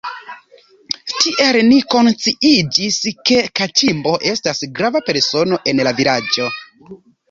[1.15, 2.99] Tiel ni konsciiĝis,
[3.31, 6.55] ke Kaĉimbo estas grava persono en la vilaĝo.